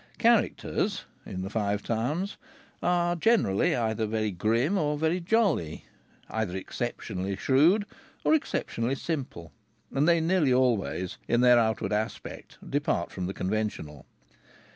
[0.17, 2.37] "Characters" in the Five Towns
[2.81, 5.85] are generally either very grim or very jolly,
[6.27, 7.85] either exceptionally shrewd
[8.23, 9.51] or exceptionally simple;
[9.93, 14.07] and they nearly always, in their outward aspect, depart from the conventional.